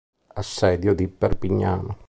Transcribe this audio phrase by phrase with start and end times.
[0.33, 1.99] Assedio di Perpignano